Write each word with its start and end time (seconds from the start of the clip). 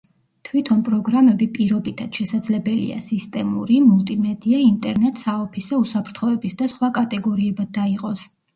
თვითონ 0.47 0.79
პროგრამები 0.85 1.47
პირობითად, 1.57 2.09
შესაძლებელია: 2.19 2.97
სისტემური, 3.09 3.77
მულტიმედია, 3.91 4.63
ინტერნეტ, 4.71 5.23
საოფისე, 5.27 5.81
უსაფრთხოების 5.85 6.61
და 6.65 6.73
სხვა 6.77 6.93
კატეგორიებად 7.01 7.75
დაიყოს. 7.81 8.29